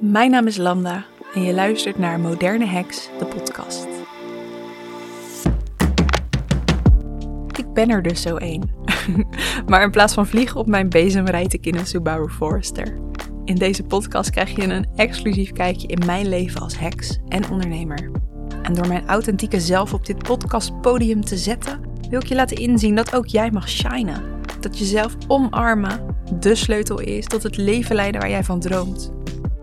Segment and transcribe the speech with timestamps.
[0.00, 3.86] Mijn naam is Lambda en je luistert naar Moderne Heks, de podcast.
[7.58, 8.70] Ik ben er dus zo één.
[9.68, 12.98] maar in plaats van vliegen op mijn bezem rijd ik in een Subaru Forester.
[13.44, 18.10] In deze podcast krijg je een exclusief kijkje in mijn leven als heks en ondernemer.
[18.62, 21.80] En door mijn authentieke zelf op dit podcastpodium te zetten,
[22.10, 24.22] wil ik je laten inzien dat ook jij mag shinen.
[24.60, 29.12] Dat jezelf omarmen de sleutel is tot het leven leiden waar jij van droomt.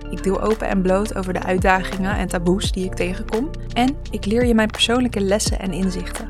[0.09, 3.49] Ik deel open en bloot over de uitdagingen en taboes die ik tegenkom.
[3.73, 6.29] En ik leer je mijn persoonlijke lessen en inzichten.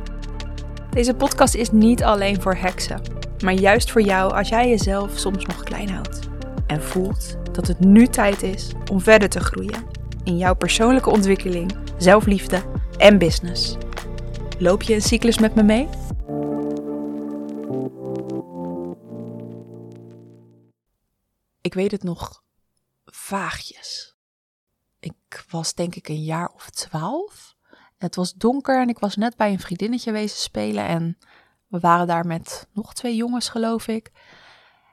[0.89, 3.01] Deze podcast is niet alleen voor heksen,
[3.43, 6.19] maar juist voor jou als jij jezelf soms nog klein houdt.
[6.67, 9.83] En voelt dat het nu tijd is om verder te groeien
[10.23, 12.61] in jouw persoonlijke ontwikkeling, zelfliefde
[12.97, 13.77] en business.
[14.59, 15.87] Loop je een cyclus met me mee?
[21.73, 22.43] Ik weet het nog
[23.05, 24.15] vaagjes.
[24.99, 27.55] Ik was denk ik een jaar of twaalf.
[27.97, 30.87] Het was donker en ik was net bij een vriendinnetje wezen spelen.
[30.87, 31.17] En
[31.67, 34.11] we waren daar met nog twee jongens, geloof ik.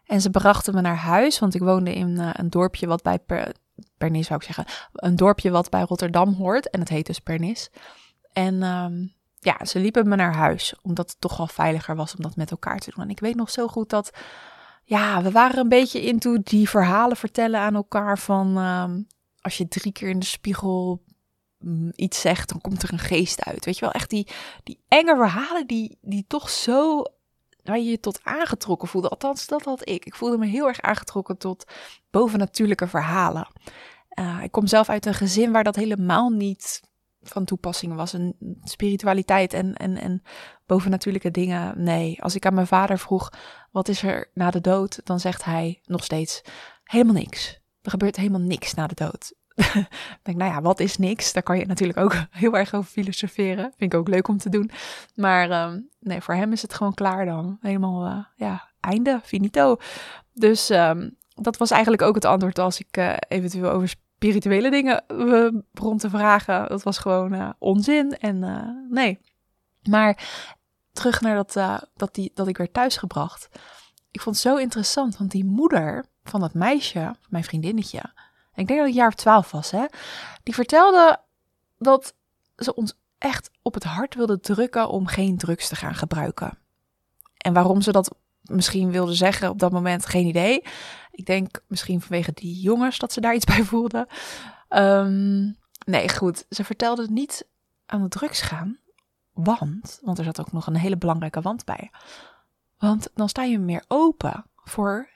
[0.04, 3.18] En ze brachten me naar huis, want ik woonde in uh, een dorpje wat bij
[3.18, 3.54] per,
[3.98, 4.64] Pernis, zou ik zeggen.
[4.92, 6.70] Een dorpje wat bij Rotterdam hoort.
[6.70, 7.70] En het heet dus Pernis.
[8.32, 12.22] En um, ja, ze liepen me naar huis, omdat het toch wel veiliger was om
[12.22, 13.04] dat met elkaar te doen.
[13.04, 14.10] En ik weet nog zo goed dat
[14.82, 19.06] ja, we waren een beetje into die verhalen vertellen aan elkaar van um,
[19.40, 21.02] als je drie keer in de spiegel
[21.64, 23.64] um, iets zegt, dan komt er een geest uit.
[23.64, 24.26] Weet je wel, echt die,
[24.62, 27.02] die enge verhalen die, die toch zo,
[27.64, 29.08] waar je je tot aangetrokken voelde.
[29.08, 30.04] Althans, dat had ik.
[30.04, 31.64] Ik voelde me heel erg aangetrokken tot
[32.10, 33.48] bovennatuurlijke verhalen.
[34.18, 36.80] Uh, ik kom zelf uit een gezin waar dat helemaal niet
[37.22, 38.12] van toepassing was.
[38.12, 40.22] Een spiritualiteit en, en, en
[40.66, 41.82] bovennatuurlijke dingen.
[41.82, 43.32] Nee, als ik aan mijn vader vroeg,
[43.70, 45.00] wat is er na de dood?
[45.04, 46.42] Dan zegt hij nog steeds,
[46.84, 47.60] helemaal niks.
[47.82, 49.32] Er gebeurt helemaal niks na de dood.
[50.22, 51.32] denk, nou ja, wat is niks?
[51.32, 53.72] Daar kan je natuurlijk ook heel erg over filosoferen.
[53.76, 54.70] Vind ik ook leuk om te doen.
[55.14, 57.58] Maar um, nee, voor hem is het gewoon klaar dan.
[57.60, 59.76] Helemaal, uh, ja, einde, finito.
[60.32, 65.04] Dus um, dat was eigenlijk ook het antwoord als ik uh, eventueel over spirituele dingen
[65.72, 66.68] begon te vragen.
[66.68, 69.20] Dat was gewoon uh, onzin en uh, nee.
[69.88, 70.28] Maar
[70.92, 71.52] terug naar dat,
[71.94, 73.48] dat, die, dat ik werd thuisgebracht.
[74.10, 77.98] Ik vond het zo interessant, want die moeder van dat meisje, mijn vriendinnetje,
[78.52, 79.84] en ik denk dat een jaar of twaalf was, hè,
[80.42, 81.20] die vertelde
[81.78, 82.14] dat
[82.56, 86.58] ze ons echt op het hart wilde drukken om geen drugs te gaan gebruiken.
[87.36, 90.62] En waarom ze dat misschien wilde zeggen op dat moment, geen idee.
[91.10, 94.06] Ik denk misschien vanwege die jongens dat ze daar iets bij voelden.
[94.68, 96.46] Um, nee, goed.
[96.48, 97.48] Ze vertelde niet
[97.86, 98.78] aan de drugs gaan.
[99.32, 101.90] Want, want er zat ook nog een hele belangrijke wand bij.
[102.78, 105.08] Want dan sta je meer open voor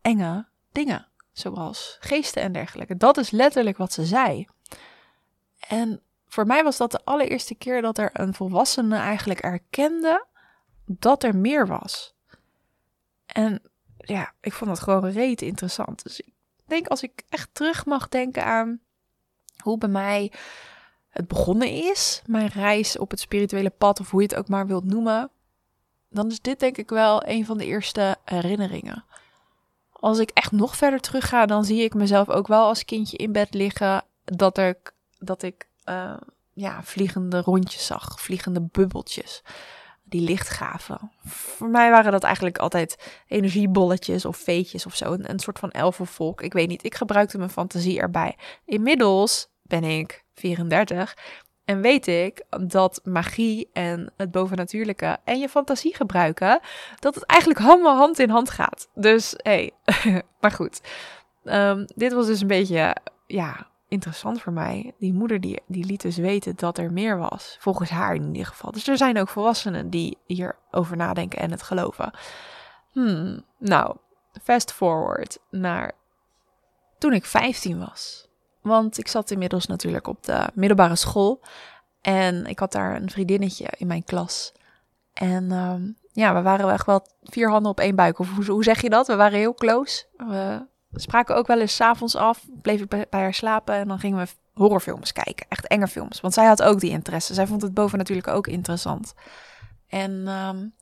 [0.00, 1.08] enge dingen.
[1.32, 2.96] Zoals geesten en dergelijke.
[2.96, 4.46] Dat is letterlijk wat ze zei.
[5.68, 10.26] En voor mij was dat de allereerste keer dat er een volwassene eigenlijk erkende
[10.84, 12.14] dat er meer was.
[13.32, 13.62] En
[13.96, 16.02] ja, ik vond dat gewoon reet interessant.
[16.02, 16.32] Dus ik
[16.66, 18.80] denk als ik echt terug mag denken aan
[19.62, 20.32] hoe bij mij
[21.08, 24.66] het begonnen is, mijn reis op het spirituele pad, of hoe je het ook maar
[24.66, 25.30] wilt noemen,
[26.08, 29.04] dan is dit denk ik wel een van de eerste herinneringen.
[29.92, 33.16] Als ik echt nog verder terug ga, dan zie ik mezelf ook wel als kindje
[33.16, 36.16] in bed liggen, dat ik, dat ik uh,
[36.52, 39.42] ja, vliegende rondjes zag, vliegende bubbeltjes
[40.10, 41.12] die licht gaven.
[41.24, 45.16] Voor mij waren dat eigenlijk altijd energiebolletjes of veetjes of zo.
[45.20, 46.42] Een, soort van elfenvolk.
[46.42, 48.36] Ik weet niet, ik gebruikte mijn fantasie erbij.
[48.64, 51.16] Inmiddels ben ik 34
[51.64, 56.60] en weet ik dat magie en het bovennatuurlijke en je fantasie gebruiken,
[56.98, 58.88] dat het eigenlijk allemaal hand in hand gaat.
[58.94, 59.70] Dus hey.
[60.40, 60.80] maar goed.
[61.44, 62.96] Um, dit was dus een beetje,
[63.26, 64.94] ja, interessant voor mij.
[64.98, 67.56] Die moeder die, die liet dus weten dat er meer was.
[67.60, 68.72] Volgens haar in ieder geval.
[68.72, 72.10] Dus er zijn ook volwassenen die hierover nadenken en het geloven.
[72.92, 73.96] Hmm, nou,
[74.42, 75.92] fast forward naar
[76.98, 78.28] toen ik 15 was.
[78.60, 81.40] Want ik zat inmiddels natuurlijk op de middelbare school.
[82.00, 84.52] En ik had daar een vriendinnetje in mijn klas.
[85.12, 88.18] En um, ja, we waren echt wel vier handen op één buik.
[88.18, 89.06] Of hoe, hoe zeg je dat?
[89.06, 90.04] We waren heel close.
[90.16, 92.46] We spraken ook wel eens s'avonds af.
[92.62, 95.46] Bleef ik bij haar slapen en dan gingen we horrorfilms kijken.
[95.48, 96.20] Echt enge films.
[96.20, 97.34] Want zij had ook die interesse.
[97.34, 99.14] Zij vond het boven natuurlijk ook interessant.
[99.88, 100.74] En um,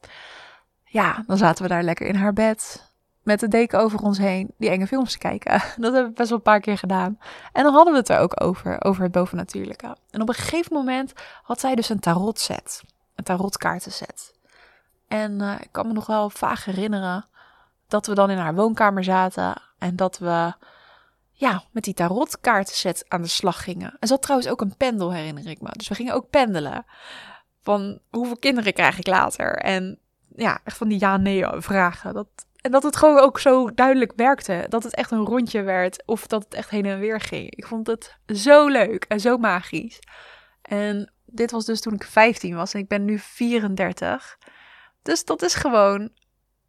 [0.85, 2.87] ja, dan zaten we daar lekker in haar bed.
[3.23, 4.55] Met de deken over ons heen.
[4.59, 5.53] Die enge films te kijken.
[5.77, 7.19] Dat hebben we best wel een paar keer gedaan.
[7.53, 8.85] En dan hadden we het er ook over.
[8.85, 9.97] Over het bovennatuurlijke.
[10.11, 11.13] En op een gegeven moment
[11.43, 12.83] had zij dus een tarot set.
[13.15, 14.35] Een tarotkaartenset.
[15.09, 17.27] En uh, ik kan me nog wel vaag herinneren
[17.89, 20.53] dat we dan in haar woonkamer zaten En dat we
[21.39, 23.97] ja, met die tarotkaartenset aan de slag gingen.
[24.01, 25.69] En zat trouwens ook een pendel, herinner ik me.
[25.73, 26.85] Dus we gingen ook pendelen.
[27.63, 29.57] Van hoeveel kinderen krijg ik later?
[29.57, 29.99] En
[30.37, 32.15] ja, echt van die ja-nee vragen.
[32.15, 32.29] Dat,
[32.61, 34.67] en dat het gewoon ook zo duidelijk werkte.
[34.69, 36.03] Dat het echt een rondje werd.
[36.07, 37.51] Of dat het echt heen en weer ging.
[37.51, 39.99] Ik vond het zo leuk en zo magisch.
[40.63, 42.75] En dit was dus toen ik 15 was.
[42.75, 44.39] En ik ben nu 34.
[45.03, 46.11] Dus dat is gewoon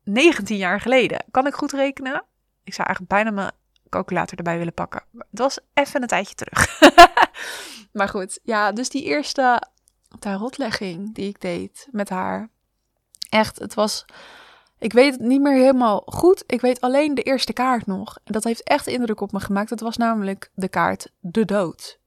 [0.04, 1.24] 19 jaar geleden.
[1.32, 2.24] Kan ik goed rekenen?
[2.70, 3.52] Ik zou eigenlijk bijna mijn
[3.90, 5.04] calculator erbij willen pakken.
[5.18, 6.80] Het was even een tijdje terug.
[7.98, 9.62] maar goed, ja, dus die eerste
[10.20, 12.50] tarotlegging die ik deed met haar.
[13.30, 14.06] Echt, het was.
[14.80, 16.44] Ik weet het niet meer helemaal goed.
[16.48, 18.18] Ik weet alleen de eerste kaart nog.
[18.24, 19.70] En dat heeft echt indruk op me gemaakt.
[19.70, 22.00] Dat was namelijk de kaart De Dood.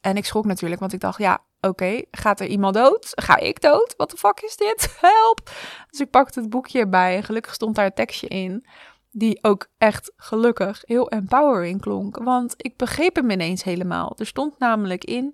[0.00, 3.12] En ik schrok natuurlijk, want ik dacht, ja, oké, gaat er iemand dood?
[3.14, 3.94] Ga ik dood?
[3.96, 4.96] Wat de fuck is dit?
[5.00, 5.50] Help!
[5.90, 8.66] Dus ik pakte het boekje erbij en gelukkig stond daar een tekstje in
[9.10, 12.16] die ook echt gelukkig heel empowering klonk.
[12.16, 14.14] Want ik begreep hem ineens helemaal.
[14.16, 15.32] Er stond namelijk in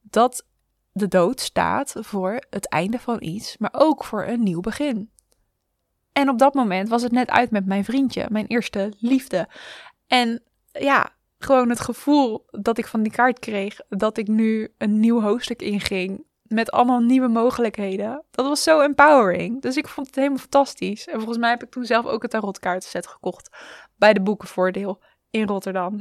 [0.00, 0.46] dat
[0.92, 5.10] de dood staat voor het einde van iets, maar ook voor een nieuw begin.
[6.12, 9.48] En op dat moment was het net uit met mijn vriendje, mijn eerste liefde.
[10.06, 10.42] En
[10.72, 15.20] ja, gewoon het gevoel dat ik van die kaart kreeg, dat ik nu een nieuw
[15.20, 18.24] hoofdstuk inging met allemaal nieuwe mogelijkheden.
[18.30, 19.62] Dat was zo empowering.
[19.62, 21.06] Dus ik vond het helemaal fantastisch.
[21.06, 23.56] En volgens mij heb ik toen zelf ook het tarotkaartenset gekocht
[23.96, 25.00] bij de Boekenvoordeel
[25.30, 26.00] in Rotterdam.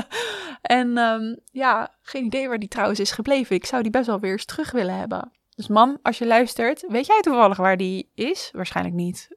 [0.80, 3.56] en um, ja, geen idee waar die trouwens is gebleven.
[3.56, 5.32] Ik zou die best wel weer eens terug willen hebben.
[5.54, 8.50] Dus mam, als je luistert, weet jij toevallig waar die is?
[8.52, 9.28] Waarschijnlijk niet.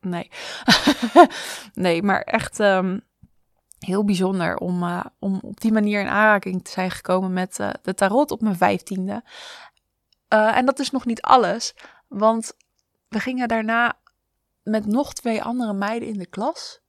[0.00, 0.30] Nee.
[1.74, 3.02] nee, maar echt um,
[3.78, 7.70] heel bijzonder om, uh, om op die manier in aanraking te zijn gekomen met uh,
[7.82, 9.22] de tarot op mijn vijftiende.
[10.34, 11.74] Uh, en dat is nog niet alles,
[12.08, 12.52] want
[13.08, 13.98] we gingen daarna
[14.62, 16.82] met nog twee andere meiden in de klas.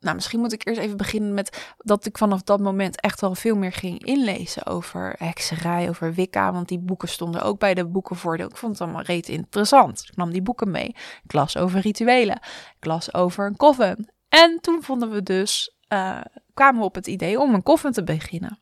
[0.00, 3.34] Nou, misschien moet ik eerst even beginnen met dat ik vanaf dat moment echt wel
[3.34, 6.52] veel meer ging inlezen over hekserij, over Wicca.
[6.52, 8.48] Want die boeken stonden ook bij de boekenvoordeel.
[8.48, 10.04] Ik vond het allemaal reet interessant.
[10.08, 10.96] Ik nam die boeken mee.
[11.24, 12.40] Ik las over rituelen.
[12.76, 14.12] Ik las over een coven.
[14.28, 16.20] En toen vonden we dus, uh,
[16.54, 18.58] kwamen we op het idee om een coven te beginnen.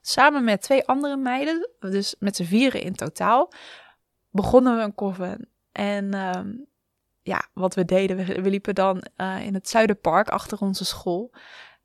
[0.00, 3.52] Samen met twee andere meiden, dus met z'n vieren in totaal,
[4.30, 5.48] begonnen we een coven.
[5.72, 6.40] En uh,
[7.22, 11.34] ja, wat we deden, we, liepen dan uh, in het Zuiderpark achter onze school.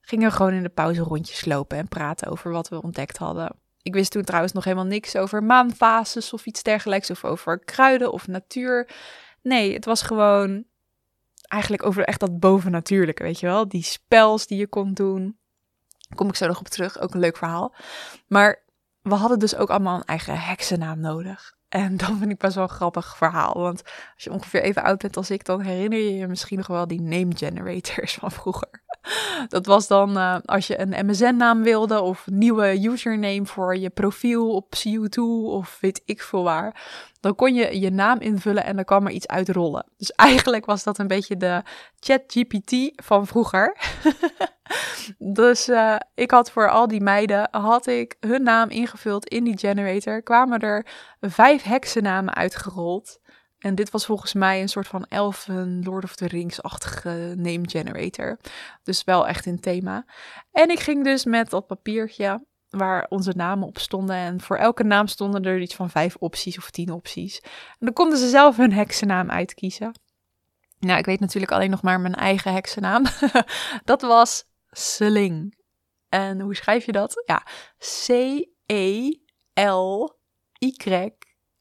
[0.02, 3.56] Gingen gewoon in de pauze rondjes lopen en praten over wat we ontdekt hadden.
[3.82, 8.12] Ik wist toen trouwens nog helemaal niks over maanfases of iets dergelijks, of over kruiden
[8.12, 8.90] of natuur.
[9.42, 10.66] Nee, het was gewoon
[11.48, 13.68] eigenlijk over echt dat bovennatuurlijke, weet je wel?
[13.68, 15.38] Die spels die je kon doen.
[16.16, 17.76] kom ik zo nog op terug, ook een leuk verhaal.
[18.28, 18.64] Maar
[19.02, 21.56] we hadden dus ook allemaal een eigen heksennaam nodig.
[21.70, 23.54] En dat vind ik best wel een grappig verhaal.
[23.54, 23.84] Want
[24.14, 26.88] als je ongeveer even oud bent als ik, dan herinner je je misschien nog wel
[26.88, 28.86] die name generators van vroeger.
[29.48, 34.56] Dat was dan uh, als je een MSN-naam wilde of nieuwe username voor je profiel
[34.56, 36.82] op CO2 of weet ik veel waar.
[37.20, 39.86] Dan kon je je naam invullen en dan kwam er iets uitrollen.
[39.98, 41.64] Dus eigenlijk was dat een beetje de
[42.00, 43.78] ChatGPT van vroeger.
[45.44, 49.58] dus uh, ik had voor al die meiden had ik hun naam ingevuld in die
[49.58, 50.24] generator.
[50.24, 50.86] Kwamen er
[51.20, 53.20] vijf heksennamen uitgerold.
[53.58, 58.40] En dit was volgens mij een soort van elfen Lord of the Rings-achtige name generator.
[58.84, 60.06] Dus wel echt in thema.
[60.52, 64.16] En ik ging dus met dat papiertje waar onze namen op stonden.
[64.16, 67.40] En voor elke naam stonden er iets van vijf opties of tien opties.
[67.42, 69.92] En dan konden ze zelf hun heksennaam uitkiezen.
[70.80, 73.04] Nou, ik weet natuurlijk alleen nog maar mijn eigen heksennaam.
[73.84, 75.58] dat was Sling.
[76.10, 77.24] En hoe schrijf je dat?
[77.26, 77.44] Ja,
[77.78, 79.16] C-E-L-Y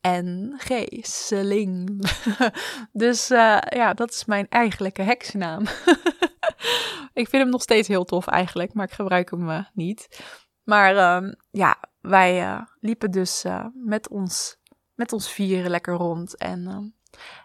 [0.09, 0.87] N-G.
[1.01, 2.11] Sling.
[2.93, 5.63] dus uh, ja, dat is mijn eigenlijke heksennaam.
[7.21, 10.23] ik vind hem nog steeds heel tof eigenlijk, maar ik gebruik hem uh, niet.
[10.67, 13.45] Maar uh, ja, wij uh, liepen dus
[13.75, 14.57] met, ons,
[14.95, 16.37] met ons vieren lekker rond.
[16.37, 16.85] En ehm,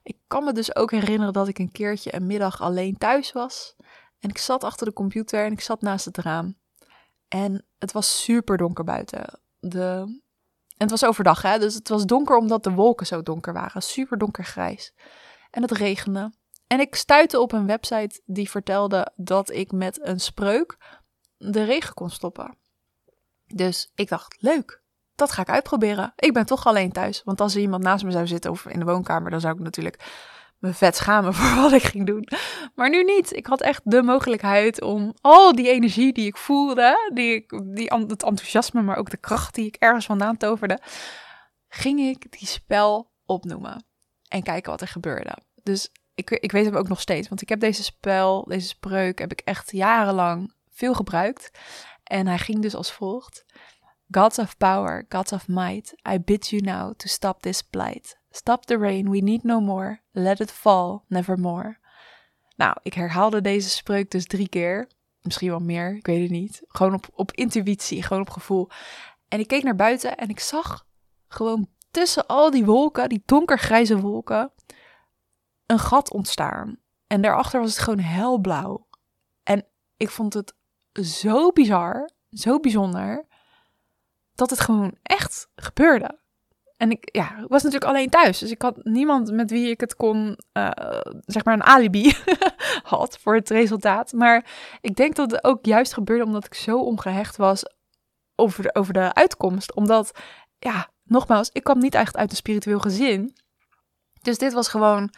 [0.04, 3.76] ik kan me dus ook herinneren dat ik een keertje een middag alleen thuis was.
[4.20, 6.58] En ik zat achter de computer en ik zat naast het raam.
[7.28, 9.40] En het was super donker buiten.
[9.60, 10.20] De
[10.82, 11.60] en het was overdag, hè?
[11.60, 13.82] dus het was donker omdat de wolken zo donker waren.
[13.82, 14.94] Super donkergrijs.
[15.52, 16.34] En het regende.
[16.68, 20.78] En ik stuitte op een website die vertelde dat ik met een spreuk
[21.38, 22.58] de regen kon stoppen.
[23.54, 24.82] Dus ik dacht, leuk,
[25.16, 26.14] dat ga ik uitproberen.
[26.16, 27.22] Ik ben toch alleen thuis.
[27.24, 29.60] Want als er iemand naast me zou zitten of in de woonkamer, dan zou ik
[29.60, 30.04] natuurlijk
[30.58, 32.28] me vet schamen voor wat ik ging doen.
[32.76, 33.36] Maar nu niet.
[33.36, 38.24] Ik had echt de mogelijkheid om al die energie die ik voelde, die, die, het
[38.24, 40.80] enthousiasme, maar ook de kracht die ik ergens vandaan toverde,
[41.68, 43.86] ging ik die spel opnoemen
[44.28, 45.38] en kijken wat er gebeurde.
[45.64, 49.20] Dus ik, ik weet hem ook nog steeds, want ik heb deze spel, deze spreuk,
[49.20, 51.52] heb ik echt jarenlang veel gebruikt.
[52.12, 53.46] En hij ging dus als volgt.
[54.10, 58.20] Gods of power, gods of might, I bid you now to stop this plight.
[58.32, 60.02] Stop the rain, we need no more.
[60.12, 61.78] Let it fall, nevermore.
[62.56, 64.90] Nou, ik herhaalde deze spreuk dus drie keer.
[65.22, 66.62] Misschien wel meer, ik weet het niet.
[66.68, 68.70] Gewoon op, op intuïtie, gewoon op gevoel.
[69.28, 70.86] En ik keek naar buiten en ik zag
[71.28, 74.52] gewoon tussen al die wolken, die donkergrijze wolken,
[75.66, 76.78] een gat ontstaan.
[77.08, 78.88] En daarachter was het gewoon helblauw.
[79.44, 79.66] En
[79.98, 80.54] ik vond het
[80.94, 83.26] zo bizar, zo bijzonder,
[84.36, 86.20] dat het gewoon echt gebeurde.
[86.78, 88.40] En ik ja, was natuurlijk alleen thuis.
[88.40, 90.72] Dus ik had niemand met wie ik het kon, uh,
[91.26, 92.14] zeg maar, een alibi
[92.84, 94.14] had voor het resultaat.
[94.14, 94.46] Maar
[94.82, 97.64] ik denk dat het ook juist gebeurde omdat ik zo ongehecht was
[98.36, 99.76] over de, over de uitkomst.
[99.76, 100.12] Omdat,
[100.60, 103.36] ja, nogmaals, ik kwam niet echt uit een spiritueel gezin.
[104.22, 105.14] Dus dit was gewoon,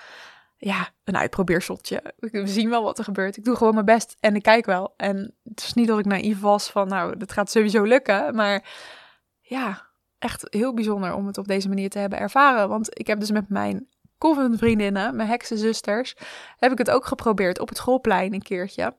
[0.63, 2.13] ja, een uitprobeerseltje.
[2.17, 3.37] We zien wel wat er gebeurt.
[3.37, 4.93] Ik doe gewoon mijn best en ik kijk wel.
[4.97, 8.35] En het is niet dat ik naïef was van, nou, dat gaat sowieso lukken.
[8.35, 8.69] Maar
[9.41, 9.87] ja,
[10.19, 12.69] echt heel bijzonder om het op deze manier te hebben ervaren.
[12.69, 13.87] Want ik heb dus met mijn
[14.57, 16.15] vriendinnen, mijn heksenzusters,
[16.57, 18.95] heb ik het ook geprobeerd op het schoolplein een keertje.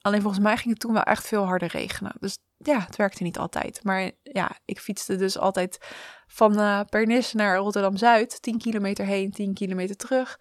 [0.00, 2.12] Alleen volgens mij ging het toen wel echt veel harder regenen.
[2.20, 3.84] Dus ja, het werkte niet altijd.
[3.84, 5.78] Maar ja, ik fietste dus altijd
[6.26, 8.42] van uh, Pernis naar Rotterdam-Zuid.
[8.42, 10.38] 10 kilometer heen, 10 kilometer terug.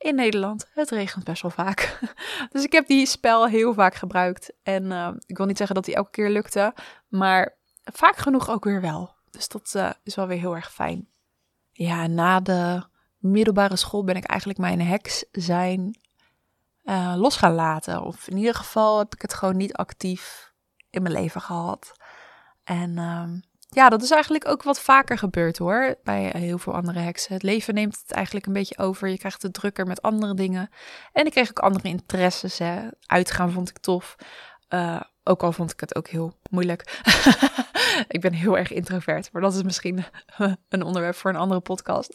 [0.00, 1.98] In Nederland, het regent best wel vaak.
[2.52, 4.52] dus ik heb die spel heel vaak gebruikt.
[4.62, 6.74] En uh, ik wil niet zeggen dat die elke keer lukte.
[7.08, 9.14] Maar vaak genoeg ook weer wel.
[9.30, 11.08] Dus dat uh, is wel weer heel erg fijn.
[11.72, 12.82] Ja, na de
[13.18, 15.98] middelbare school ben ik eigenlijk mijn heks zijn
[16.84, 18.02] uh, los gaan laten.
[18.02, 20.52] Of in ieder geval heb ik het gewoon niet actief
[20.90, 21.92] in mijn leven gehad.
[22.64, 23.24] En uh,
[23.72, 25.96] ja, dat is eigenlijk ook wat vaker gebeurd hoor.
[26.02, 27.32] Bij heel veel andere heksen.
[27.32, 29.08] Het leven neemt het eigenlijk een beetje over.
[29.08, 30.68] Je krijgt het drukker met andere dingen.
[31.12, 32.58] En ik kreeg ook andere interesses.
[32.58, 32.88] Hè.
[33.06, 34.16] Uitgaan vond ik tof.
[34.68, 37.00] Uh, ook al vond ik het ook heel moeilijk.
[38.08, 40.04] ik ben heel erg introvert, maar dat is misschien
[40.68, 42.14] een onderwerp voor een andere podcast.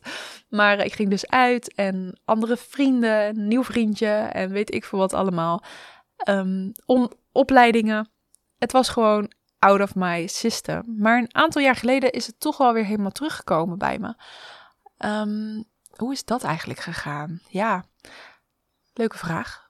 [0.50, 5.14] Maar ik ging dus uit en andere vrienden, nieuw vriendje en weet ik veel wat
[5.14, 5.64] allemaal.
[6.30, 6.72] Um,
[7.32, 8.10] opleidingen.
[8.58, 9.32] Het was gewoon
[9.66, 10.96] out of my system.
[10.98, 14.16] Maar een aantal jaar geleden is het toch wel weer helemaal teruggekomen bij me.
[14.98, 15.64] Um,
[15.96, 17.42] hoe is dat eigenlijk gegaan?
[17.48, 17.86] Ja,
[18.98, 19.68] Leuke vraag.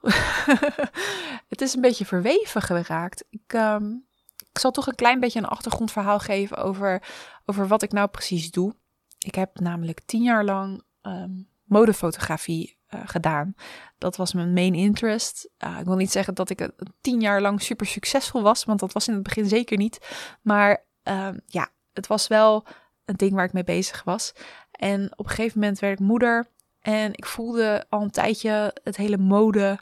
[1.53, 3.23] het is een beetje verweven geraakt.
[3.29, 4.05] Ik, um,
[4.51, 7.03] ik zal toch een klein beetje een achtergrondverhaal geven over,
[7.45, 8.75] over wat ik nou precies doe.
[9.19, 13.55] Ik heb namelijk tien jaar lang um, modefotografie uh, gedaan.
[13.97, 15.49] Dat was mijn main interest.
[15.65, 16.67] Uh, ik wil niet zeggen dat ik uh,
[17.01, 20.07] tien jaar lang super succesvol was, want dat was in het begin zeker niet.
[20.41, 22.65] Maar um, ja, het was wel
[23.05, 24.33] een ding waar ik mee bezig was.
[24.71, 26.47] En op een gegeven moment werd ik moeder.
[26.79, 29.79] En ik voelde al een tijdje het hele mode.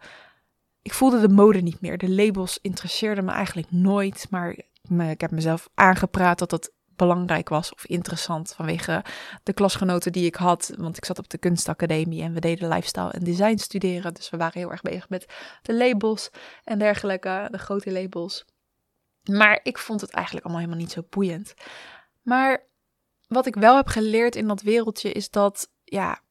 [0.82, 1.98] Ik voelde de mode niet meer.
[1.98, 4.28] De labels interesseerden me eigenlijk nooit.
[4.30, 4.56] Maar
[5.10, 9.04] ik heb mezelf aangepraat dat dat belangrijk was of interessant vanwege
[9.44, 10.74] de klasgenoten die ik had.
[10.78, 14.14] Want ik zat op de kunstacademie en we deden lifestyle en design studeren.
[14.14, 16.30] Dus we waren heel erg bezig met de labels
[16.64, 18.46] en dergelijke, de grote labels.
[19.24, 21.54] Maar ik vond het eigenlijk allemaal helemaal niet zo boeiend.
[22.22, 22.64] Maar
[23.28, 26.22] wat ik wel heb geleerd in dat wereldje is dat, ja,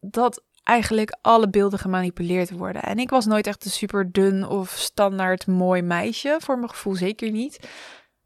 [0.00, 2.82] dat eigenlijk alle beelden gemanipuleerd worden.
[2.82, 6.94] En ik was nooit echt een super dun of standaard mooi meisje, voor mijn gevoel
[6.94, 7.68] zeker niet.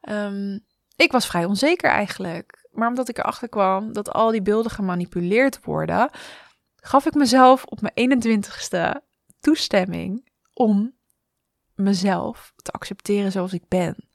[0.09, 0.65] Um,
[0.97, 2.69] ik was vrij onzeker eigenlijk.
[2.73, 6.11] Maar omdat ik erachter kwam dat al die beelden gemanipuleerd worden,
[6.77, 9.01] gaf ik mezelf op mijn 21ste
[9.41, 10.95] toestemming om
[11.75, 14.09] mezelf te accepteren zoals ik ben.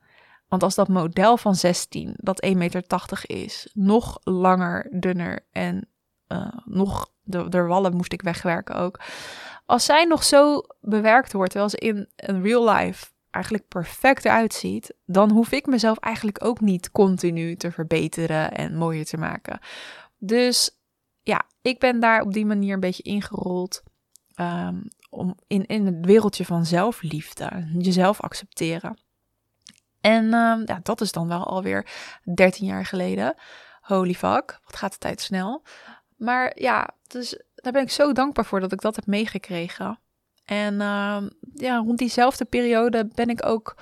[0.47, 2.83] Want als dat model van 16, dat 1,80 meter
[3.21, 5.89] is, nog langer, dunner en
[6.27, 8.99] uh, nog de, de wallen moest ik wegwerken ook.
[9.65, 14.53] Als zij nog zo bewerkt wordt, terwijl ze in een real life eigenlijk perfect eruit
[14.53, 19.59] ziet, dan hoef ik mezelf eigenlijk ook niet continu te verbeteren en mooier te maken.
[20.17, 20.79] Dus
[21.21, 23.83] ja, ik ben daar op die manier een beetje ingerold.
[24.35, 28.97] Um, om in, in het wereldje van zelfliefde, jezelf accepteren.
[30.01, 31.87] En um, ja, dat is dan wel alweer
[32.35, 33.35] 13 jaar geleden.
[33.81, 35.63] Holy fuck, wat gaat de tijd snel.
[36.17, 39.99] Maar ja, dus daar ben ik zo dankbaar voor dat ik dat heb meegekregen.
[40.49, 41.21] En uh,
[41.53, 43.75] ja, rond diezelfde periode ben ik ook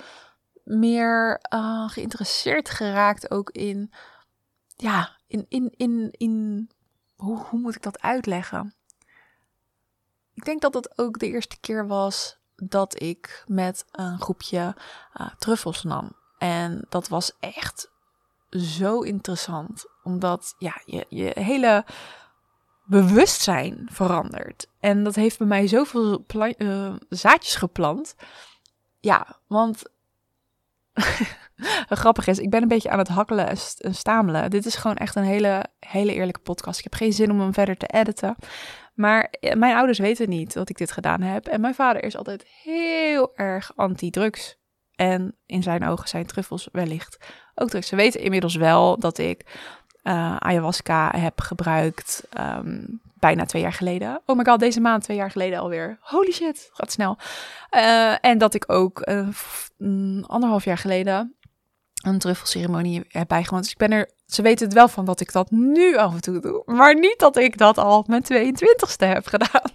[0.64, 3.92] meer uh, geïnteresseerd geraakt ook in,
[4.76, 6.68] ja, in, in, in, in
[7.16, 8.74] hoe, hoe moet ik dat uitleggen?
[10.34, 14.76] Ik denk dat het ook de eerste keer was dat ik met een groepje
[15.20, 16.12] uh, truffels nam.
[16.38, 17.90] En dat was echt
[18.50, 21.84] zo interessant, omdat ja, je, je hele
[22.88, 24.66] bewustzijn veranderd.
[24.80, 26.24] En dat heeft bij mij zoveel
[26.58, 28.14] uh, zaadjes geplant.
[29.00, 29.82] Ja, want
[31.88, 34.50] grappig is, ik ben een beetje aan het hakkelen en stamelen.
[34.50, 36.78] Dit is gewoon echt een hele, hele eerlijke podcast.
[36.78, 38.36] Ik heb geen zin om hem verder te editen.
[38.94, 41.46] Maar eh, mijn ouders weten niet dat ik dit gedaan heb.
[41.46, 44.56] En mijn vader is altijd heel erg anti-drugs.
[44.94, 47.18] En in zijn ogen zijn truffels wellicht
[47.54, 47.88] ook drugs.
[47.88, 49.44] Ze weten inmiddels wel dat ik
[50.08, 52.22] uh, ayahuasca heb gebruikt.
[52.30, 52.80] Ehm,
[53.14, 54.20] bijna twee jaar geleden.
[54.26, 55.98] Oh my god, deze maand twee jaar geleden alweer.
[56.00, 57.18] Holy shit, gaat snel.
[57.76, 59.28] Uh, en dat ik ook uh,
[60.26, 61.36] anderhalf jaar geleden
[62.02, 63.62] een truffelceremonie heb bijgewoond.
[63.62, 66.20] Dus ik ben er, ze weten het wel van dat ik dat nu af en
[66.20, 66.62] toe doe.
[66.66, 69.70] Maar niet dat ik dat al mijn 22ste heb gedaan.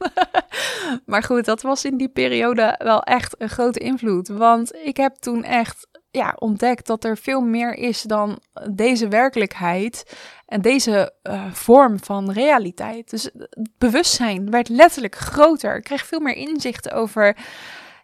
[1.05, 4.27] maar goed, dat was in die periode wel echt een grote invloed.
[4.27, 8.39] Want ik heb toen echt ja, ontdekt dat er veel meer is dan
[8.71, 10.15] deze werkelijkheid
[10.45, 13.09] en deze uh, vorm van realiteit.
[13.09, 15.75] Dus het bewustzijn werd letterlijk groter.
[15.75, 17.37] Ik kreeg veel meer inzicht over,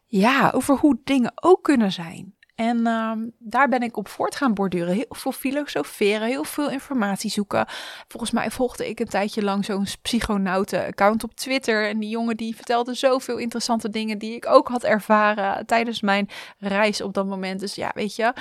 [0.05, 2.35] ja, over hoe dingen ook kunnen zijn.
[2.59, 4.93] En uh, daar ben ik op voort gaan borduren.
[4.93, 7.65] Heel veel filosoferen, heel veel informatie zoeken.
[8.07, 11.87] Volgens mij volgde ik een tijdje lang zo'n psychonauten-account op Twitter.
[11.87, 16.29] En die jongen die vertelde zoveel interessante dingen die ik ook had ervaren tijdens mijn
[16.57, 17.59] reis op dat moment.
[17.59, 18.33] Dus ja, weet je,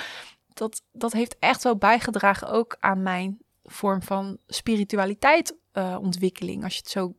[0.53, 6.63] dat, dat heeft echt wel bijgedragen ook aan mijn vorm van spiritualiteit uh, ontwikkeling.
[6.63, 7.13] Als je het zo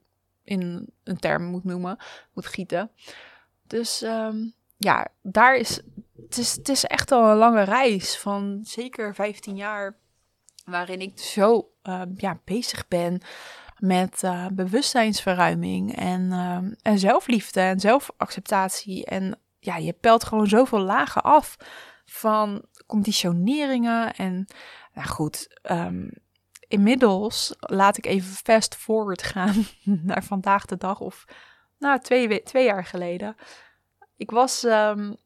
[0.45, 1.97] in een term moet noemen,
[2.35, 2.91] moet gieten.
[3.67, 5.81] Dus um, ja, daar is
[6.23, 6.57] het, is.
[6.57, 9.97] Het is echt al een lange reis van zeker 15 jaar.
[10.65, 13.21] Waarin ik zo uh, ja, bezig ben
[13.79, 19.05] met uh, bewustzijnsverruiming en, uh, en zelfliefde en zelfacceptatie.
[19.05, 21.57] En ja, je pelt gewoon zoveel lagen af
[22.05, 24.15] van conditioneringen.
[24.15, 24.47] En
[24.95, 26.11] nou goed, um,
[26.69, 29.67] inmiddels laat ik even fast forward gaan
[30.11, 31.25] naar vandaag de dag of
[31.79, 33.37] nou, twee, twee jaar geleden.
[34.17, 35.17] Ik was um,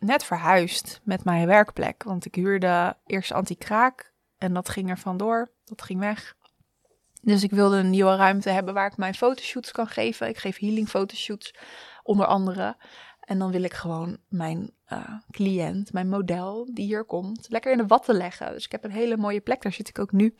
[0.00, 5.50] net verhuisd met mijn werkplek, want ik huurde eerst anti-kraak en dat ging er vandoor,
[5.64, 6.36] dat ging weg.
[7.22, 10.28] Dus ik wilde een nieuwe ruimte hebben waar ik mijn fotoshoots kan geven.
[10.28, 11.54] Ik geef healing fotoshoots
[12.02, 12.76] onder andere.
[13.20, 17.78] En dan wil ik gewoon mijn uh, cliënt, mijn model die hier komt, lekker in
[17.78, 18.52] de watten leggen.
[18.52, 20.36] Dus ik heb een hele mooie plek, daar zit ik ook nu,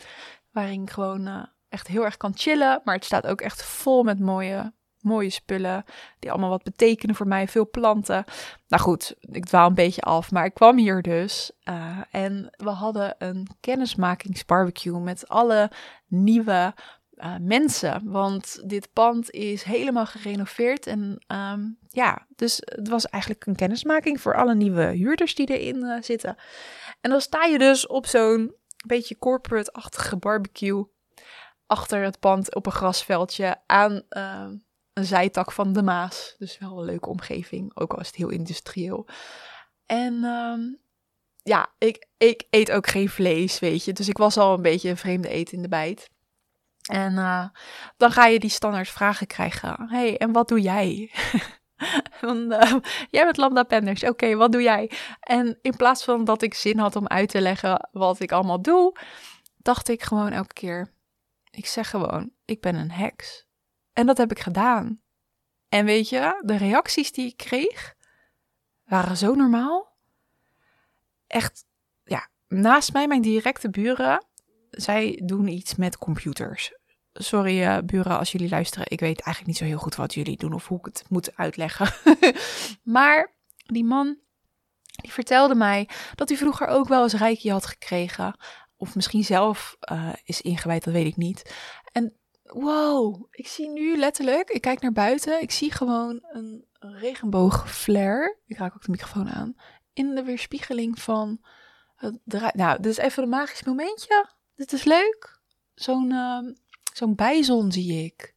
[0.51, 2.81] waarin ik gewoon uh, echt heel erg kan chillen.
[2.85, 5.85] Maar het staat ook echt vol met mooie mooie spullen
[6.19, 7.49] die allemaal wat betekenen voor mij.
[7.49, 8.25] Veel planten.
[8.69, 12.71] Nou goed, ik dwaal een beetje af, maar ik kwam hier dus uh, en we
[12.71, 15.71] hadden een kennismakingsbarbecue met alle
[16.07, 16.75] nieuwe
[17.15, 18.11] uh, mensen.
[18.11, 24.21] Want dit pand is helemaal gerenoveerd en um, ja, dus het was eigenlijk een kennismaking
[24.21, 26.37] voor alle nieuwe huurders die erin uh, zitten.
[27.01, 28.55] En dan sta je dus op zo'n
[28.87, 30.85] beetje corporate-achtige barbecue
[31.67, 34.03] achter het pand op een grasveldje aan
[35.01, 36.35] een zijtak van de Maas.
[36.39, 39.07] Dus wel een leuke omgeving, ook al is het heel industrieel.
[39.87, 40.81] En um,
[41.43, 43.93] ja, ik, ik eet ook geen vlees, weet je.
[43.93, 46.11] Dus ik was al een beetje een vreemde eten in de bijt.
[46.91, 47.49] En uh,
[47.97, 49.89] dan ga je die standaard vragen krijgen.
[49.89, 51.11] hey, en wat doe jij?
[52.23, 52.75] Uh,
[53.11, 54.05] jij bent Lambda Penders.
[54.05, 54.91] Oké, wat doe jij?
[55.21, 58.63] En in plaats van dat ik zin had om uit te leggen wat ik allemaal
[58.63, 58.97] doe,
[59.57, 60.93] dacht ik gewoon elke keer:
[61.51, 63.47] ik zeg gewoon, ik ben een heks.
[63.93, 65.01] En dat heb ik gedaan.
[65.69, 67.95] En weet je, de reacties die ik kreeg
[68.85, 69.93] waren zo normaal.
[71.27, 71.65] Echt,
[72.05, 74.27] ja, naast mij, mijn directe buren,
[74.71, 76.75] zij doen iets met computers.
[77.13, 78.87] Sorry, uh, buren, als jullie luisteren.
[78.89, 81.37] Ik weet eigenlijk niet zo heel goed wat jullie doen of hoe ik het moet
[81.37, 81.93] uitleggen.
[82.97, 83.35] maar
[83.67, 84.19] die man,
[84.85, 88.37] die vertelde mij dat hij vroeger ook wel eens rijkje had gekregen.
[88.77, 91.55] Of misschien zelf uh, is ingewijd, dat weet ik niet.
[91.93, 92.20] En
[92.55, 98.37] wow, ik zie nu letterlijk, ik kijk naar buiten, ik zie gewoon een regenboogflare.
[98.47, 99.55] Ik raak ook de microfoon aan.
[99.93, 101.41] In de weerspiegeling van
[101.97, 104.29] het Nou, dit is even een magisch momentje.
[104.55, 105.41] Dit is leuk.
[105.75, 106.53] Zo'n uh,
[106.95, 108.35] zo'n bijzon zie ik.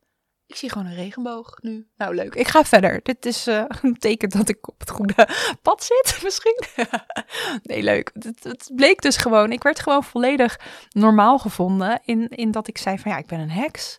[0.54, 1.88] Ik zie gewoon een regenboog nu.
[1.98, 2.36] Nou, leuk.
[2.36, 3.00] Ik ga verder.
[3.04, 5.28] Dit is uh, een teken dat ik op het goede
[5.62, 6.64] pad zit, misschien.
[7.64, 8.12] nee, leuk.
[8.14, 9.52] Het, het, bleek dus gewoon.
[9.52, 12.02] Ik werd gewoon volledig normaal gevonden.
[12.06, 13.98] In, in dat ik zei van ja, ik ben een heks.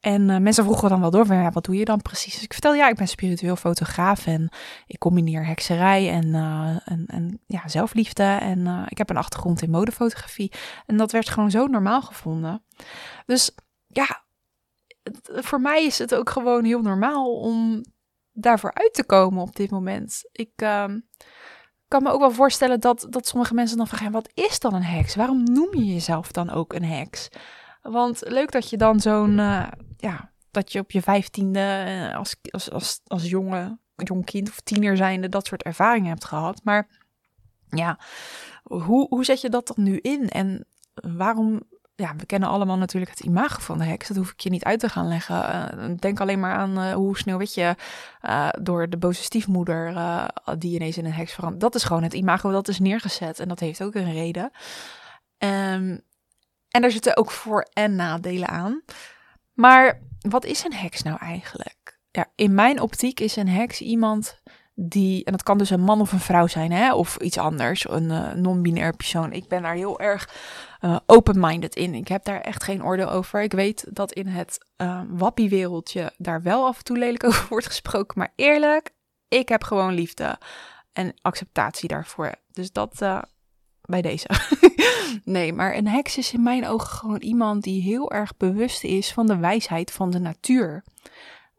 [0.00, 2.34] En uh, mensen vroegen dan wel door van ja, wat doe je dan precies?
[2.34, 4.52] Dus ik vertel ja, ik ben spiritueel fotograaf en
[4.86, 6.34] ik combineer hekserij en,
[6.84, 8.22] en, en ja, zelfliefde.
[8.22, 10.52] En ik heb een achtergrond in modefotografie.
[10.86, 12.64] En dat werd gewoon zo normaal gevonden.
[13.26, 13.54] Dus
[13.86, 14.23] ja,
[15.22, 17.84] voor mij is het ook gewoon heel normaal om
[18.32, 20.28] daarvoor uit te komen op dit moment.
[20.32, 20.84] Ik uh,
[21.88, 24.82] kan me ook wel voorstellen dat, dat sommige mensen dan vragen: wat is dan een
[24.82, 25.14] heks?
[25.14, 27.28] Waarom noem je jezelf dan ook een heks?
[27.82, 32.36] Want leuk dat je dan zo'n uh, ja, dat je op je vijftiende uh, als,
[32.50, 36.60] als, als, als jonge, jong kind of tiener zijnde dat soort ervaringen hebt gehad.
[36.64, 36.88] Maar
[37.68, 37.98] ja,
[38.62, 40.28] hoe, hoe zet je dat dan nu in?
[40.28, 41.62] En waarom
[41.96, 44.08] ja, we kennen allemaal natuurlijk het imago van de heks.
[44.08, 45.36] Dat hoef ik je niet uit te gaan leggen.
[45.36, 47.76] Uh, denk alleen maar aan uh, hoe Sneeuwwitje
[48.22, 49.94] uh, door de boze stiefmoeder
[50.58, 51.60] die ineens in een heks verandert.
[51.60, 53.38] Dat is gewoon het imago dat is neergezet.
[53.40, 54.50] En dat heeft ook een reden.
[55.38, 56.00] Um,
[56.70, 58.82] en daar zitten ook voor- en nadelen aan.
[59.52, 61.98] Maar wat is een heks nou eigenlijk?
[62.10, 64.42] Ja, in mijn optiek is een heks iemand
[64.74, 67.88] die, en dat kan dus een man of een vrouw zijn, hè, of iets anders,
[67.88, 69.32] een uh, non-binair persoon.
[69.32, 70.28] Ik ben daar heel erg
[70.80, 71.94] uh, open-minded in.
[71.94, 73.42] Ik heb daar echt geen oordeel over.
[73.42, 77.66] Ik weet dat in het uh, wappie-wereldje daar wel af en toe lelijk over wordt
[77.66, 78.90] gesproken, maar eerlijk,
[79.28, 80.38] ik heb gewoon liefde
[80.92, 82.34] en acceptatie daarvoor.
[82.52, 83.02] Dus dat
[83.80, 84.28] bij deze.
[85.24, 89.12] nee, maar een heks is in mijn ogen gewoon iemand die heel erg bewust is
[89.12, 90.84] van de wijsheid van de natuur.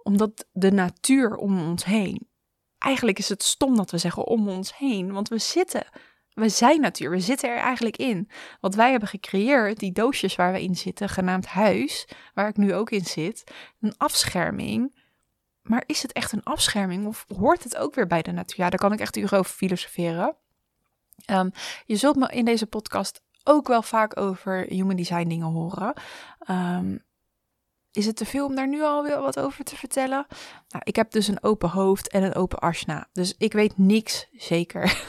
[0.04, 2.28] Omdat de natuur om ons heen
[2.86, 5.88] eigenlijk is het stom dat we zeggen om ons heen, want we zitten,
[6.34, 8.30] we zijn natuur, we zitten er eigenlijk in.
[8.60, 12.74] Wat wij hebben gecreëerd, die doosjes waar we in zitten, genaamd huis, waar ik nu
[12.74, 15.04] ook in zit, een afscherming.
[15.62, 18.64] Maar is het echt een afscherming of hoort het ook weer bij de natuur?
[18.64, 20.36] Ja, daar kan ik echt uren over filosoferen.
[21.32, 21.52] Um,
[21.86, 25.94] je zult me in deze podcast ook wel vaak over human design dingen horen.
[26.50, 27.05] Um,
[27.96, 30.26] is het te veel om daar nu al wat over te vertellen?
[30.70, 33.08] Nou, ik heb dus een open hoofd en een open asna.
[33.12, 35.02] Dus ik weet niks zeker.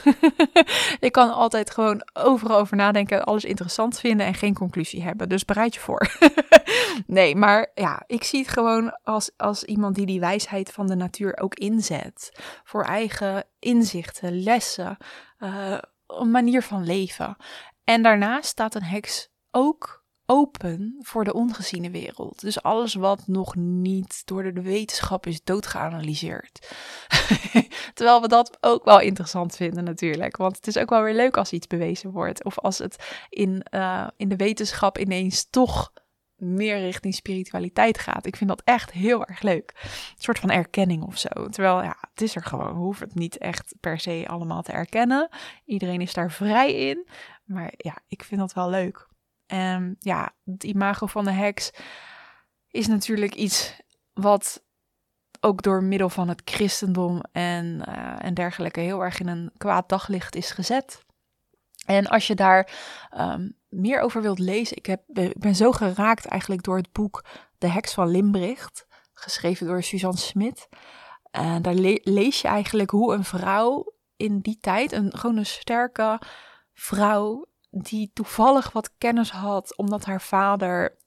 [0.99, 5.29] ik kan altijd gewoon overal over nadenken, alles interessant vinden en geen conclusie hebben.
[5.29, 6.17] Dus bereid je voor.
[7.07, 10.95] nee, maar ja, ik zie het gewoon als, als iemand die die wijsheid van de
[10.95, 12.31] natuur ook inzet.
[12.63, 14.97] Voor eigen inzichten, lessen,
[15.39, 17.37] uh, een manier van leven.
[17.83, 22.41] En daarnaast staat een heks ook open voor de ongeziene wereld.
[22.41, 26.75] Dus alles wat nog niet door de wetenschap is doodgeanalyseerd.
[27.93, 30.37] Terwijl we dat ook wel interessant vinden natuurlijk.
[30.37, 32.43] Want het is ook wel weer leuk als iets bewezen wordt.
[32.43, 35.91] Of als het in, uh, in de wetenschap ineens toch
[36.35, 38.25] meer richting spiritualiteit gaat.
[38.25, 39.73] Ik vind dat echt heel erg leuk.
[39.83, 41.47] Een soort van erkenning of zo.
[41.49, 42.73] Terwijl, ja, het is er gewoon.
[42.73, 45.29] We hoeven het niet echt per se allemaal te erkennen.
[45.65, 47.07] Iedereen is daar vrij in.
[47.45, 49.07] Maar ja, ik vind dat wel leuk.
[49.47, 51.71] En ja, het imago van de heks
[52.67, 53.81] is natuurlijk iets
[54.13, 54.65] wat
[55.39, 59.89] ook door middel van het christendom en, uh, en dergelijke heel erg in een kwaad
[59.89, 61.05] daglicht is gezet.
[61.85, 62.71] En als je daar
[63.17, 67.25] um, meer over wilt lezen, ik, heb, ik ben zo geraakt eigenlijk door het boek
[67.57, 70.67] De Heks van Limbricht, geschreven door Suzanne Smit.
[71.31, 75.45] En daar le lees je eigenlijk hoe een vrouw in die tijd, een, gewoon een
[75.45, 76.21] sterke
[76.73, 80.97] vrouw, die toevallig wat kennis had, omdat haar vader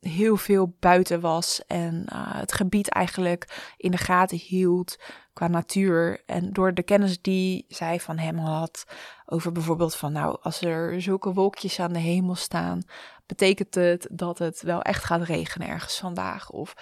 [0.00, 4.96] heel veel buiten was en uh, het gebied eigenlijk in de gaten hield
[5.32, 6.22] qua natuur.
[6.26, 8.84] En door de kennis die zij van hem had
[9.26, 12.82] over bijvoorbeeld van nou, als er zulke wolkjes aan de hemel staan,
[13.26, 16.50] betekent het dat het wel echt gaat regenen ergens vandaag.
[16.50, 16.74] Of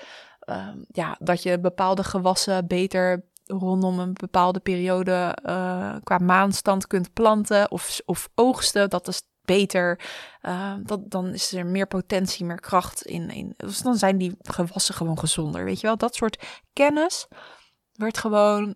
[0.46, 7.12] um, ja, dat je bepaalde gewassen beter rondom een bepaalde periode uh, qua maanstand kunt
[7.12, 8.90] planten of, of oogsten.
[8.90, 10.00] Dat is beter.
[10.42, 13.30] Uh, dat, dan is er meer potentie, meer kracht in.
[13.30, 15.64] in dus dan zijn die gewassen gewoon gezonder.
[15.64, 17.26] Weet je wel, dat soort kennis
[17.92, 18.74] werd gewoon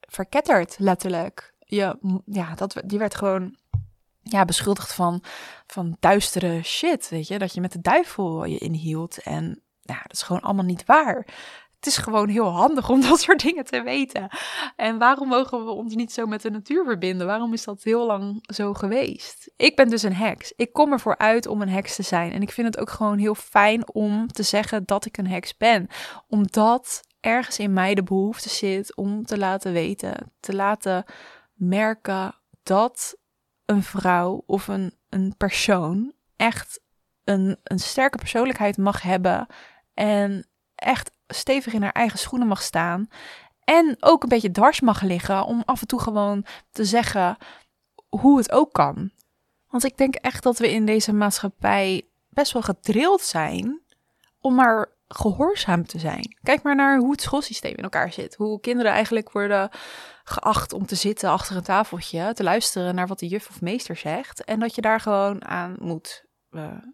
[0.00, 1.54] verketterd, letterlijk.
[1.58, 3.56] Ja, ja dat, die werd gewoon
[4.22, 5.22] ja, beschuldigd van,
[5.66, 7.38] van duistere shit, weet je.
[7.38, 9.18] Dat je met de duivel je inhield.
[9.18, 11.26] En ja, dat is gewoon allemaal niet waar
[11.82, 14.28] het is gewoon heel handig om dat soort dingen te weten.
[14.76, 17.26] En waarom mogen we ons niet zo met de natuur verbinden?
[17.26, 19.52] Waarom is dat heel lang zo geweest?
[19.56, 20.52] Ik ben dus een heks.
[20.56, 22.32] Ik kom ervoor uit om een heks te zijn.
[22.32, 25.56] En ik vind het ook gewoon heel fijn om te zeggen dat ik een heks
[25.56, 25.86] ben.
[26.28, 31.04] Omdat ergens in mij de behoefte zit om te laten weten, te laten
[31.54, 33.16] merken dat
[33.64, 36.80] een vrouw of een, een persoon echt
[37.24, 39.46] een, een sterke persoonlijkheid mag hebben.
[39.94, 40.46] En
[40.82, 43.08] echt stevig in haar eigen schoenen mag staan.
[43.64, 47.36] En ook een beetje dwars mag liggen om af en toe gewoon te zeggen
[48.08, 49.10] hoe het ook kan.
[49.68, 53.80] Want ik denk echt dat we in deze maatschappij best wel gedrild zijn
[54.40, 56.36] om maar gehoorzaam te zijn.
[56.42, 58.34] Kijk maar naar hoe het schoolsysteem in elkaar zit.
[58.34, 59.70] Hoe kinderen eigenlijk worden
[60.24, 63.96] geacht om te zitten achter een tafeltje, te luisteren naar wat de juf of meester
[63.96, 64.44] zegt.
[64.44, 66.24] En dat je daar gewoon aan moet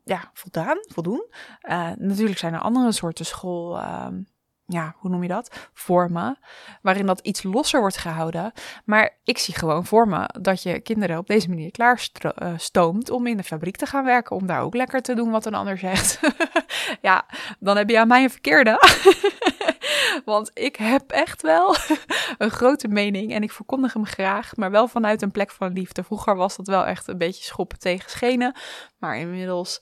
[0.05, 1.27] ja, voldaan, voldoen.
[1.63, 3.79] Uh, natuurlijk zijn er andere soorten school.
[3.79, 4.07] Uh,
[4.67, 5.69] ja, hoe noem je dat?
[5.73, 6.39] Vormen.
[6.83, 8.53] Waarin dat iets losser wordt gehouden.
[8.85, 13.37] Maar ik zie gewoon voor me dat je kinderen op deze manier klaarstoomt om in
[13.37, 14.37] de fabriek te gaan werken.
[14.37, 16.21] Om daar ook lekker te doen wat een ander zegt.
[17.01, 17.27] ja,
[17.59, 18.81] dan heb je aan mij een verkeerde.
[20.25, 21.77] Want ik heb echt wel
[22.39, 26.05] een grote mening en ik verkondig hem graag, maar wel vanuit een plek van liefde.
[26.05, 28.57] Vroeger was dat wel echt een beetje schoppen tegen schenen,
[28.99, 29.81] maar inmiddels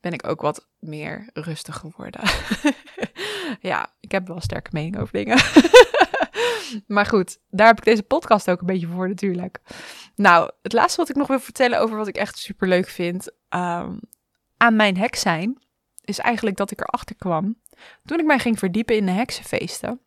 [0.00, 2.20] ben ik ook wat meer rustig geworden.
[3.70, 5.38] ja, ik heb wel sterke mening over dingen.
[6.86, 9.60] maar goed, daar heb ik deze podcast ook een beetje voor natuurlijk.
[10.14, 13.30] Nou, het laatste wat ik nog wil vertellen over wat ik echt super leuk vind
[13.48, 14.00] um,
[14.56, 15.65] aan mijn hek zijn,
[16.06, 17.56] is eigenlijk dat ik erachter kwam
[18.04, 20.00] toen ik mij ging verdiepen in de heksenfeesten.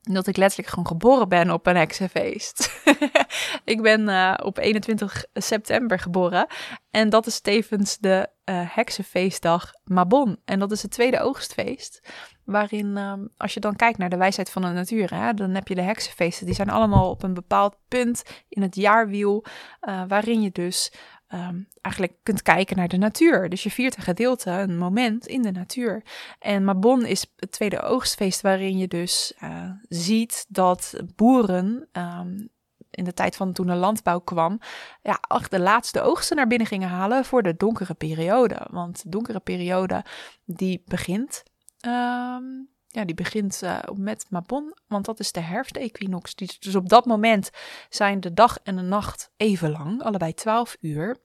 [0.00, 2.82] Dat ik letterlijk gewoon geboren ben op een heksenfeest.
[3.64, 6.46] ik ben uh, op 21 september geboren.
[6.90, 10.40] En dat is tevens de uh, heksenfeestdag Mabon.
[10.44, 12.08] En dat is het tweede oogstfeest.
[12.44, 15.68] Waarin, uh, als je dan kijkt naar de wijsheid van de natuur, hè, dan heb
[15.68, 16.46] je de heksenfeesten.
[16.46, 19.44] Die zijn allemaal op een bepaald punt in het jaarwiel.
[19.88, 20.92] Uh, waarin je dus
[21.34, 23.48] um, eigenlijk kunt kijken naar de natuur.
[23.48, 26.02] Dus je viert een gedeelte, een moment in de natuur.
[26.38, 32.48] En Mabon is het tweede oogstfeest waarin je dus uh, ziet dat boeren um,
[32.90, 34.58] in de tijd van toen de landbouw kwam,
[35.02, 38.66] ja, de laatste oogsten naar binnen gingen halen voor de donkere periode.
[38.70, 40.04] Want de donkere periode
[40.44, 41.42] die begint
[41.86, 46.34] um, ja, die begint uh, met Mabon, want dat is de herfstequinox.
[46.34, 47.50] Dus op dat moment
[47.88, 51.16] zijn de dag en de nacht even lang, allebei 12 uur.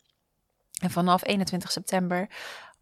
[0.82, 2.28] En vanaf 21 september,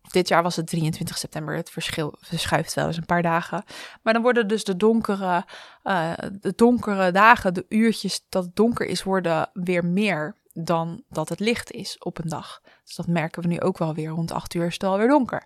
[0.02, 3.64] of dit jaar was het 23 september, het verschil verschuift wel eens een paar dagen.
[4.02, 5.46] Maar dan worden dus de donkere,
[5.84, 11.30] uh, de donkere dagen, de uurtjes dat het donker is, worden weer meer dan dat
[11.30, 12.62] het licht is op een dag.
[12.84, 14.10] Dus dat merken we nu ook wel weer.
[14.10, 15.44] Rond 8 uur is het alweer donker.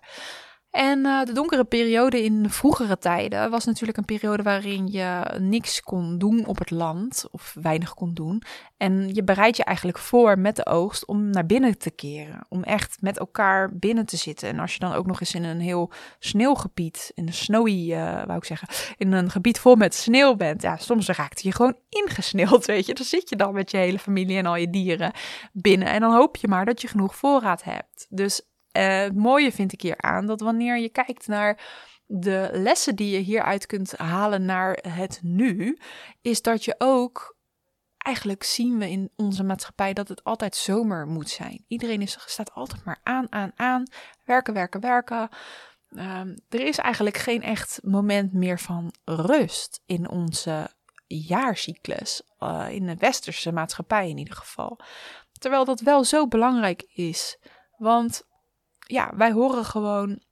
[0.78, 5.80] En uh, de donkere periode in vroegere tijden was natuurlijk een periode waarin je niks
[5.80, 8.42] kon doen op het land, of weinig kon doen.
[8.76, 12.62] En je bereidt je eigenlijk voor met de oogst om naar binnen te keren, om
[12.62, 14.48] echt met elkaar binnen te zitten.
[14.48, 18.24] En als je dan ook nog eens in een heel sneeuwgebied, in een snowy, uh,
[18.24, 21.76] wou ik zeggen, in een gebied vol met sneeuw bent, ja, soms raakt je gewoon
[21.88, 22.94] ingesneeuwd, weet je.
[22.94, 25.12] Dan zit je dan met je hele familie en al je dieren
[25.52, 28.06] binnen en dan hoop je maar dat je genoeg voorraad hebt.
[28.08, 28.42] Dus
[28.78, 31.60] uh, het mooie vind ik hier aan dat wanneer je kijkt naar
[32.06, 35.78] de lessen die je hieruit kunt halen naar het nu,
[36.20, 37.36] is dat je ook
[37.98, 41.64] eigenlijk zien we in onze maatschappij dat het altijd zomer moet zijn.
[41.66, 43.82] Iedereen is, staat altijd maar aan, aan, aan.
[44.24, 45.28] Werken, werken, werken.
[45.90, 50.70] Um, er is eigenlijk geen echt moment meer van rust in onze
[51.06, 52.22] jaarcyclus.
[52.40, 54.78] Uh, in de westerse maatschappij in ieder geval.
[55.32, 57.38] Terwijl dat wel zo belangrijk is.
[57.76, 58.22] Want
[58.88, 60.22] ja, wij horen gewoon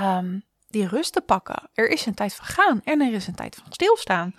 [0.00, 1.70] um, die rust te pakken.
[1.72, 4.34] Er is een tijd van gaan en er is een tijd van stilstaan.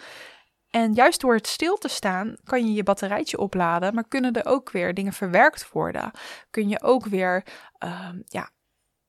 [0.69, 4.45] En juist door het stil te staan kan je je batterijtje opladen, maar kunnen er
[4.45, 6.11] ook weer dingen verwerkt worden.
[6.49, 7.45] Kun je ook weer
[7.83, 8.49] um, ja,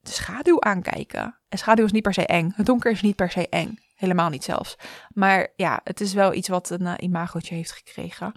[0.01, 1.41] de schaduw aankijken.
[1.49, 2.53] En schaduw is niet per se eng.
[2.55, 3.79] Het donker is niet per se eng.
[3.95, 4.77] Helemaal niet zelfs.
[5.09, 8.33] Maar ja, het is wel iets wat een uh, imagootje heeft gekregen.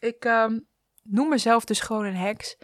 [0.00, 0.66] Ik um,
[1.02, 2.56] noem mezelf dus gewoon een heks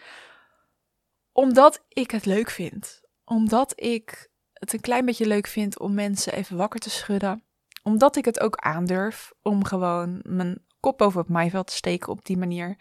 [1.33, 3.01] omdat ik het leuk vind.
[3.25, 7.45] Omdat ik het een klein beetje leuk vind om mensen even wakker te schudden.
[7.83, 12.25] Omdat ik het ook aandurf om gewoon mijn kop boven het maaiveld te steken op
[12.25, 12.77] die manier.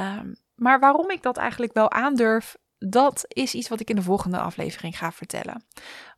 [0.00, 4.02] Um, maar waarom ik dat eigenlijk wel aandurf, dat is iets wat ik in de
[4.02, 5.64] volgende aflevering ga vertellen.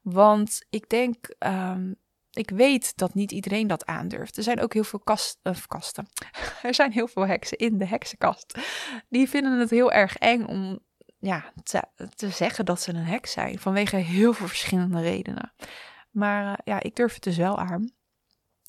[0.03, 1.94] Want ik denk, um,
[2.33, 4.37] ik weet dat niet iedereen dat aandurft.
[4.37, 6.09] Er zijn ook heel veel kast, of kasten.
[6.62, 8.59] er zijn heel veel heksen in de heksenkast.
[9.09, 10.79] Die vinden het heel erg eng om
[11.22, 11.52] ja,
[12.14, 13.58] te, zeggen dat ze een heks zijn.
[13.58, 15.52] Vanwege heel veel verschillende redenen.
[16.11, 17.90] Maar uh, ja, ik durf het dus wel aan.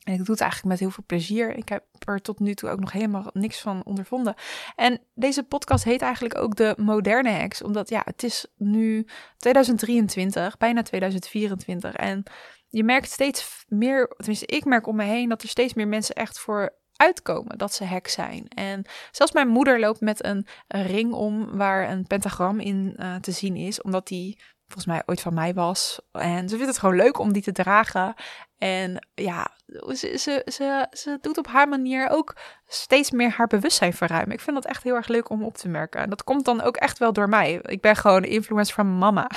[0.04, 1.56] En ik doe het eigenlijk met heel veel plezier.
[1.56, 4.36] Ik heb er tot nu toe ook nog helemaal niks van ondervonden.
[4.76, 7.62] En deze podcast heet eigenlijk ook de moderne heks.
[7.62, 11.96] Omdat ja, het is nu 2023, bijna 2024.
[11.96, 12.24] En
[12.70, 16.16] je merkt steeds meer, tenminste ik merk om me heen, dat er steeds meer mensen
[16.16, 18.48] echt voor uitkomen dat ze heks zijn.
[18.48, 23.32] En zelfs mijn moeder loopt met een, ring om waar een pentagram in uh, te
[23.32, 26.00] zien is, omdat die volgens mij ooit van mij was.
[26.12, 28.14] En ze vindt het gewoon leuk om die te dragen.
[28.58, 32.36] En ja, ze, ze, ze, ze doet op haar manier ook
[32.68, 34.32] steeds meer haar bewustzijn verruimen.
[34.32, 36.02] Ik vind dat echt heel erg leuk om op te merken.
[36.02, 37.60] En dat komt dan ook echt wel door mij.
[37.62, 39.30] Ik ben gewoon de influencer van mama.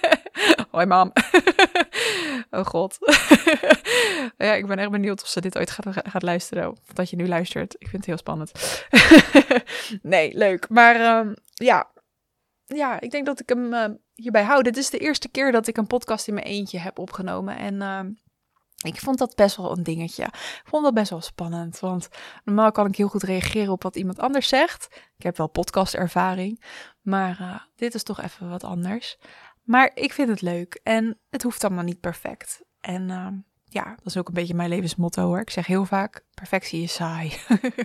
[0.70, 1.12] Hoi mam.
[2.52, 2.98] oh god.
[4.36, 6.70] ja, ik ben echt benieuwd of ze dit ooit gaat, gaat luisteren.
[6.70, 7.74] Of dat je nu luistert.
[7.74, 8.52] Ik vind het heel spannend.
[10.02, 10.68] nee, leuk.
[10.68, 11.90] Maar um, ja.
[12.64, 13.84] Ja, ik denk dat ik hem uh,
[14.14, 14.62] hierbij hou.
[14.62, 17.56] Dit is de eerste keer dat ik een podcast in mijn eentje heb opgenomen.
[17.56, 18.00] En uh,
[18.92, 20.24] Ik vond dat best wel een dingetje.
[20.24, 21.80] Ik vond dat best wel spannend.
[21.80, 22.08] Want
[22.44, 24.88] normaal kan ik heel goed reageren op wat iemand anders zegt.
[25.16, 26.64] Ik heb wel podcastervaring.
[27.00, 29.18] Maar uh, dit is toch even wat anders.
[29.62, 30.80] Maar ik vind het leuk.
[30.82, 32.62] En het hoeft allemaal niet perfect.
[32.80, 33.26] En uh,
[33.64, 35.40] ja, dat is ook een beetje mijn levensmotto hoor.
[35.40, 37.32] Ik zeg heel vaak: perfectie is saai.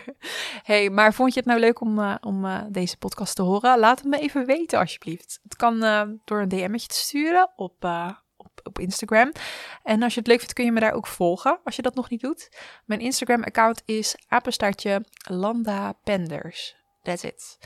[0.64, 3.80] hey, maar vond je het nou leuk om, uh, om uh, deze podcast te horen?
[3.80, 5.40] Laat het me even weten, alsjeblieft.
[5.44, 5.80] Het kan
[6.26, 7.84] door een DM'tje te sturen op,
[8.38, 9.32] op, op Instagram.
[9.84, 11.60] En als je het leuk vindt, kun je me daar ook volgen.
[11.64, 12.50] Als je dat nog niet doet.
[12.86, 16.76] Mijn Instagram-account is apenstaartje Landa Penders.
[17.02, 17.58] That's it.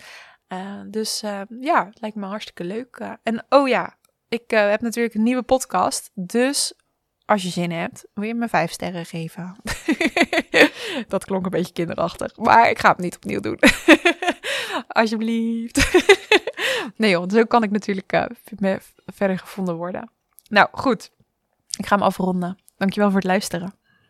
[0.88, 1.19] dus
[1.60, 3.17] ja, lijkt me hartstikke leuk.
[3.24, 3.97] en oh ja,
[4.32, 6.12] ik heb natuurlijk een nieuwe podcast.
[6.13, 6.74] Dus
[7.26, 9.56] als je zin hebt, wil je me vijf sterren geven.
[11.08, 13.60] dat klonk een beetje kinderachtig, maar ik ga het niet opnieuw doen.
[14.88, 16.06] Alsjeblieft.
[16.98, 20.12] nee joh, zo kan ik natuurlijk uh, verder gevonden worden.
[20.50, 21.12] Nou goed,
[21.78, 22.58] ik ga hem afronden.
[22.78, 23.74] Dankjewel voor het luisteren.